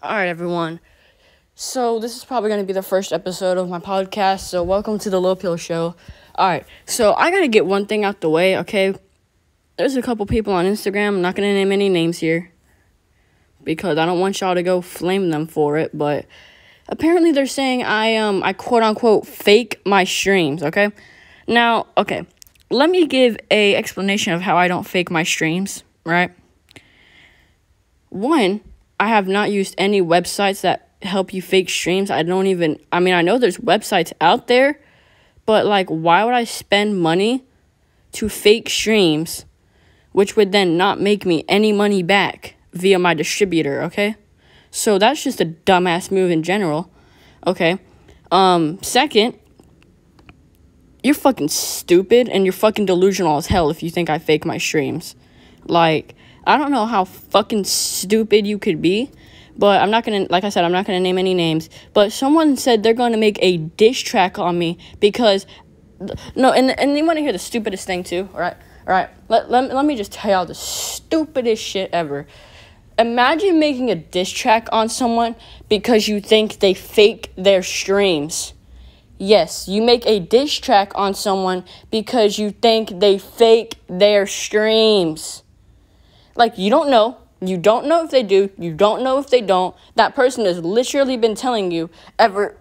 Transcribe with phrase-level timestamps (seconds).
[0.00, 0.78] All right, everyone.
[1.56, 4.42] So this is probably going to be the first episode of my podcast.
[4.42, 5.96] So welcome to the Low Pill Show.
[6.36, 6.64] All right.
[6.86, 8.94] So I got to get one thing out the way, okay?
[9.76, 11.08] There's a couple people on Instagram.
[11.08, 12.52] I'm not going to name any names here
[13.64, 16.26] because I don't want y'all to go flame them for it, but
[16.88, 20.92] apparently they're saying I um I quote unquote fake my streams, okay?
[21.48, 22.24] Now, okay.
[22.70, 26.30] Let me give a explanation of how I don't fake my streams, right?
[28.10, 28.60] One,
[29.00, 32.10] I have not used any websites that help you fake streams.
[32.10, 34.80] I don't even, I mean, I know there's websites out there,
[35.46, 37.44] but like, why would I spend money
[38.12, 39.44] to fake streams,
[40.12, 44.16] which would then not make me any money back via my distributor, okay?
[44.70, 46.90] So that's just a dumbass move in general,
[47.46, 47.78] okay?
[48.30, 49.38] Um, second,
[51.02, 54.58] you're fucking stupid and you're fucking delusional as hell if you think I fake my
[54.58, 55.14] streams.
[55.64, 56.14] Like,
[56.48, 59.10] I don't know how fucking stupid you could be,
[59.58, 61.68] but I'm not gonna, like I said, I'm not gonna name any names.
[61.92, 65.44] But someone said they're gonna make a diss track on me because,
[66.34, 68.56] no, and and you wanna hear the stupidest thing too, all right?
[68.86, 72.26] All right, let, let, let me just tell y'all the stupidest shit ever.
[72.98, 75.36] Imagine making a diss track on someone
[75.68, 78.54] because you think they fake their streams.
[79.18, 85.42] Yes, you make a diss track on someone because you think they fake their streams.
[86.38, 87.18] Like, you don't know.
[87.40, 88.50] You don't know if they do.
[88.56, 89.74] You don't know if they don't.
[89.96, 92.56] That person has literally been telling you ever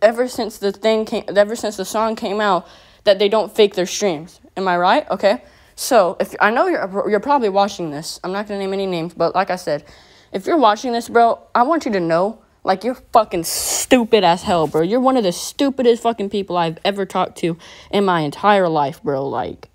[0.00, 2.66] ever since the thing came ever since the song came out
[3.04, 4.40] that they don't fake their streams.
[4.56, 5.08] Am I right?
[5.10, 5.42] Okay.
[5.74, 8.20] So, if I know you're you're probably watching this.
[8.22, 9.84] I'm not going to name any names, but like I said,
[10.30, 14.42] if you're watching this, bro, I want you to know like you're fucking stupid as
[14.42, 14.82] hell, bro.
[14.82, 17.56] You're one of the stupidest fucking people I've ever talked to
[17.90, 19.26] in my entire life, bro.
[19.26, 19.68] Like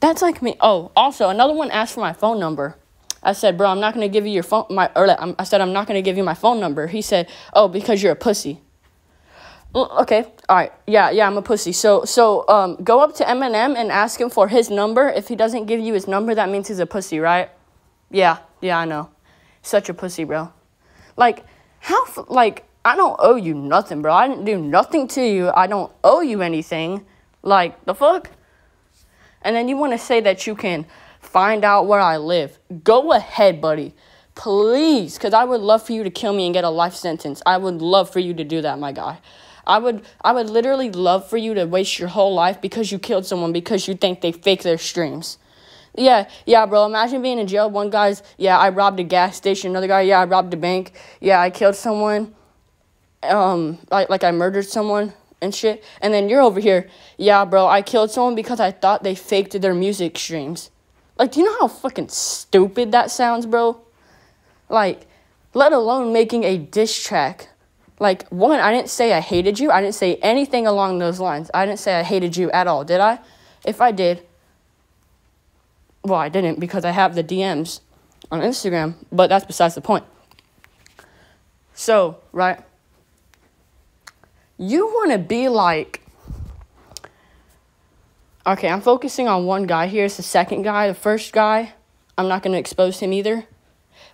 [0.00, 0.56] that's like me.
[0.60, 2.76] Oh, also another one asked for my phone number.
[3.22, 4.64] I said, bro, I'm not gonna give you your phone.
[4.70, 6.86] My or I said I'm not gonna give you my phone number.
[6.86, 8.60] He said, oh, because you're a pussy.
[9.72, 11.70] Okay, all right, yeah, yeah, I'm a pussy.
[11.70, 15.08] So, so, um, go up to Eminem and ask him for his number.
[15.08, 17.50] If he doesn't give you his number, that means he's a pussy, right?
[18.10, 19.10] Yeah, yeah, I know.
[19.62, 20.52] Such a pussy, bro.
[21.16, 21.44] Like,
[21.78, 22.04] how?
[22.26, 24.12] Like, I don't owe you nothing, bro.
[24.12, 25.50] I didn't do nothing to you.
[25.54, 27.06] I don't owe you anything.
[27.42, 28.28] Like, the fuck?
[29.42, 30.86] And then you want to say that you can
[31.20, 33.94] find out where I live, go ahead, buddy.
[34.34, 37.42] Please, because I would love for you to kill me and get a life sentence.
[37.44, 39.18] I would love for you to do that, my guy.
[39.66, 42.98] I would I would literally love for you to waste your whole life because you
[42.98, 45.38] killed someone because you think they fake their streams.
[45.94, 46.86] Yeah, yeah, bro.
[46.86, 47.68] Imagine being in jail.
[47.68, 49.70] One guy's, yeah, I robbed a gas station.
[49.70, 50.92] Another guy, yeah, I robbed a bank.
[51.20, 52.34] Yeah, I killed someone.
[53.22, 55.82] Um, like like I murdered someone and shit.
[56.00, 59.60] And then you're over here, yeah, bro, I killed someone because I thought they faked
[59.60, 60.70] their music streams.
[61.18, 63.80] Like, do you know how fucking stupid that sounds, bro?
[64.68, 65.06] Like,
[65.52, 67.48] let alone making a diss track.
[67.98, 69.70] Like, one, I didn't say I hated you.
[69.70, 71.50] I didn't say anything along those lines.
[71.52, 73.18] I didn't say I hated you at all, did I?
[73.64, 74.26] If I did,
[76.02, 77.80] well, I didn't because I have the DMs
[78.30, 80.04] on Instagram, but that's besides the point.
[81.74, 82.60] So, right?
[84.60, 86.02] You want to be like
[88.46, 90.04] okay i'm focusing on one guy here.
[90.04, 91.72] It's the second guy the first guy.
[92.18, 93.46] I'm not going to expose him either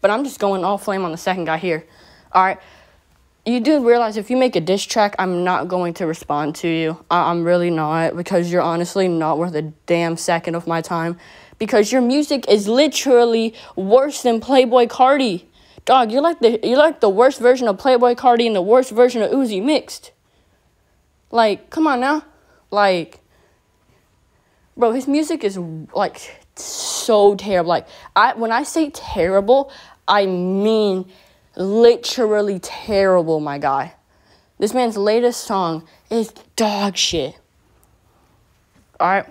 [0.00, 1.86] but i'm just going all flame on the second guy here.
[2.32, 2.58] All right.
[3.46, 6.68] You do realize if you make a diss track i'm not going to respond to
[6.68, 7.04] you.
[7.08, 11.18] I- i'm really not because you're honestly not worth a damn second of my time
[11.60, 15.44] because your music is literally worse than Playboy Carti
[15.84, 18.90] dog you're like the you're like the worst version of Playboy Carti and the worst
[18.90, 20.10] version of uzi mixed
[21.32, 22.24] like, come on now.
[22.70, 23.18] Like,
[24.76, 25.58] bro, his music is
[25.94, 26.20] like
[26.54, 27.70] so terrible.
[27.70, 29.72] Like, I when I say terrible,
[30.06, 31.10] I mean
[31.56, 33.94] literally terrible, my guy.
[34.58, 37.34] This man's latest song is dog shit.
[39.00, 39.26] Alright?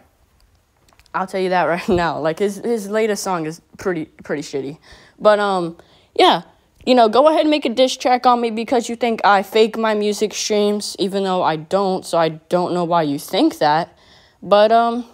[1.14, 2.20] I'll tell you that right now.
[2.20, 4.78] Like his his latest song is pretty pretty shitty.
[5.20, 5.78] But um
[6.14, 6.42] yeah,
[6.86, 9.44] you know, go ahead and make a diss track on me because you think I
[9.44, 13.60] fake my music streams, even though I don't, so I don't know why you think
[13.60, 13.98] that.
[14.42, 15.06] But, um,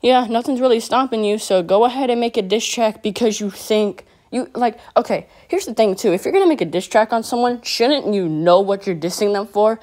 [0.00, 3.50] yeah, nothing's really stopping you, so go ahead and make a diss track because you
[3.50, 6.12] think you like okay here's the thing too.
[6.12, 9.32] If you're gonna make a diss track on someone shouldn't you know what you're dissing
[9.32, 9.80] them for?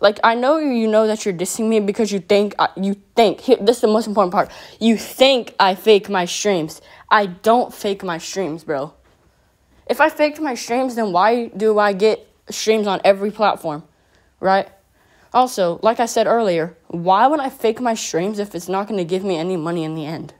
[0.00, 3.58] Like i know you know that you're dissing me because you think you think here,
[3.60, 4.50] this is the most important part.
[4.80, 6.80] You think i fake my streams.
[7.10, 8.94] I don't fake my streams bro
[9.90, 13.82] if I faked my streams, then why do I get streams on every platform?
[14.38, 14.68] Right?
[15.34, 18.98] Also, like I said earlier, why would I fake my streams if it's not going
[18.98, 20.32] to give me any money in the end?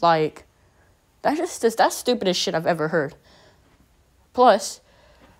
[0.00, 0.44] Like,
[1.22, 3.16] that's just that's stupidest shit I've ever heard.
[4.32, 4.80] Plus,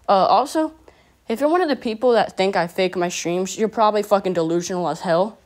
[0.09, 0.73] uh, also,
[1.29, 4.33] if you're one of the people that think I fake my streams, you're probably fucking
[4.33, 5.39] delusional as hell.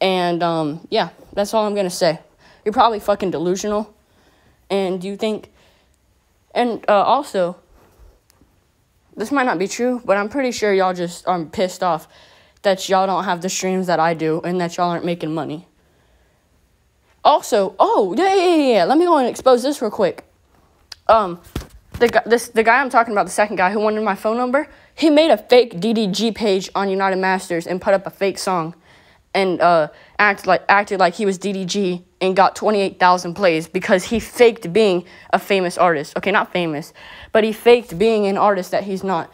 [0.00, 2.20] And um, yeah, that's all I'm gonna say.
[2.64, 3.94] You're probably fucking delusional,
[4.70, 5.50] and you think.
[6.54, 7.56] And uh, also,
[9.16, 12.08] this might not be true, but I'm pretty sure y'all just are pissed off
[12.62, 15.66] that y'all don't have the streams that I do and that y'all aren't making money.
[17.24, 18.84] Also, oh yeah, yeah, yeah, yeah.
[18.84, 20.24] Let me go and expose this real quick.
[21.08, 21.40] Um,
[21.98, 24.36] the guy, this the guy I'm talking about, the second guy who wanted my phone
[24.36, 28.38] number, he made a fake DDG page on United Masters and put up a fake
[28.38, 28.74] song,
[29.34, 29.88] and uh,
[30.18, 35.04] acted like acted like he was DDG and got 28,000 plays because he faked being
[35.32, 36.16] a famous artist.
[36.16, 36.92] Okay, not famous,
[37.32, 39.32] but he faked being an artist that he's not.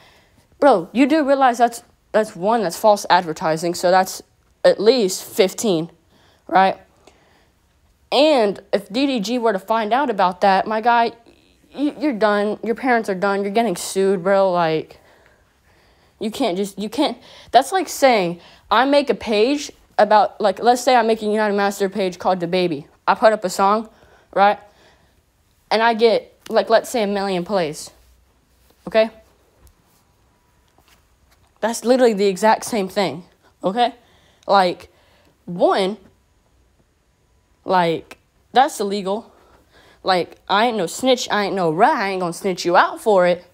[0.61, 4.23] Bro, you do realize that's that's one that's false advertising, so that's
[4.65, 5.91] at least 15,
[6.47, 6.79] right?
[8.11, 11.13] And if DDG were to find out about that, my guy,
[11.71, 12.59] you're done.
[12.65, 13.43] Your parents are done.
[13.43, 14.51] You're getting sued, bro.
[14.51, 14.99] Like,
[16.19, 17.19] you can't just, you can't.
[17.51, 18.41] That's like saying,
[18.71, 22.39] I make a page about, like, let's say I'm making a United Master page called
[22.41, 22.87] DaBaby.
[23.07, 23.89] I put up a song,
[24.33, 24.59] right?
[25.71, 27.91] And I get, like, let's say a million plays.
[28.87, 29.11] Okay?
[31.61, 33.25] That's literally the exact same thing.
[33.63, 33.95] Okay?
[34.47, 34.91] Like,
[35.45, 35.97] one,
[37.65, 38.19] like,
[38.53, 39.33] that's illegal.
[40.03, 43.01] Like, I ain't no snitch, I ain't no rat, I ain't gonna snitch you out
[43.01, 43.45] for it.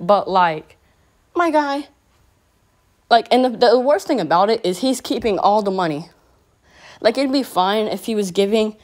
[0.00, 0.76] But, like,
[1.34, 1.88] my guy,
[3.12, 6.08] like, and the, the worst thing about it is he's keeping all the money.
[7.02, 8.74] Like, it'd be fine if he was giving,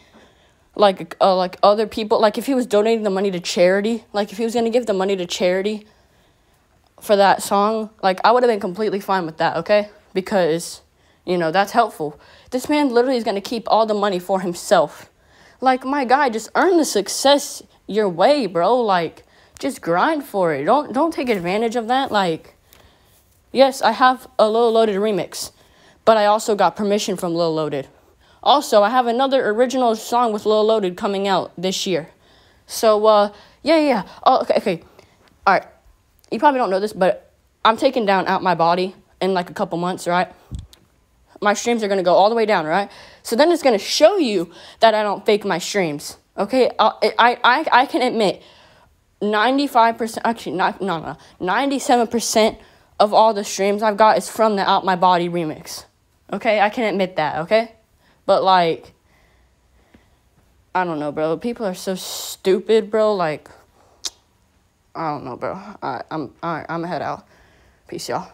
[0.75, 4.30] like, uh, like other people, like, if he was donating the money to charity, like,
[4.30, 5.86] if he was gonna give the money to charity
[7.00, 9.88] for that song, like, I would have been completely fine with that, okay?
[10.12, 10.82] Because,
[11.25, 12.20] you know, that's helpful.
[12.50, 15.08] This man literally is gonna keep all the money for himself.
[15.62, 18.76] Like, my guy, just earn the success your way, bro.
[18.76, 19.25] Like,
[19.58, 20.64] just grind for it.
[20.64, 22.12] Don't don't take advantage of that.
[22.12, 22.57] Like,
[23.53, 25.53] yes, I have a Lil Loaded remix,
[26.05, 27.89] but I also got permission from Lil Loaded.
[28.43, 32.11] Also, I have another original song with Lil Loaded coming out this year.
[32.67, 34.03] So, uh, yeah, yeah.
[34.25, 34.83] Oh, okay, okay.
[35.47, 35.67] All right.
[36.31, 37.33] You probably don't know this, but
[37.65, 40.33] I'm taking down out my body in like a couple months, right?
[41.41, 42.91] My streams are gonna go all the way down, right?
[43.23, 44.50] So then it's gonna show you
[44.81, 46.17] that I don't fake my streams.
[46.37, 48.43] Okay, uh, I I I can admit,
[49.21, 52.59] ninety five percent actually not no no ninety seven percent
[52.99, 55.85] of all the streams I've got is from the Out My Body remix.
[56.33, 57.41] Okay, I can admit that.
[57.41, 57.73] Okay,
[58.27, 58.93] but like,
[60.75, 61.37] I don't know, bro.
[61.37, 63.15] People are so stupid, bro.
[63.15, 63.49] Like,
[64.95, 65.55] I don't know, bro.
[65.55, 66.67] I, I'm all right.
[66.69, 67.27] I'm head out.
[67.89, 68.31] Peace, y'all.